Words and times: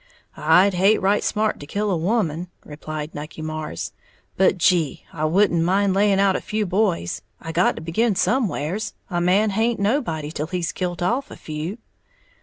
"I'd 0.35 0.73
hate 0.73 0.99
right 0.99 1.23
smart 1.23 1.59
to 1.59 1.67
kill 1.67 1.91
a 1.91 1.95
woman," 1.95 2.47
replied 2.65 3.13
Nucky 3.13 3.43
Marrs; 3.43 3.91
"but 4.35 4.57
gee, 4.57 5.05
I 5.13 5.25
wouldn't 5.25 5.61
mind 5.63 5.93
laying 5.93 6.19
out 6.19 6.35
a 6.35 6.41
few 6.41 6.65
boys. 6.65 7.21
I 7.39 7.51
got 7.51 7.75
to 7.75 7.83
begin 7.83 8.15
somewheres, 8.15 8.95
a 9.11 9.21
man 9.21 9.51
haint 9.51 9.79
nobody 9.79 10.31
till 10.31 10.47
he's 10.47 10.71
kilt 10.71 11.03
off 11.03 11.29
a 11.29 11.35
few!" 11.37 11.77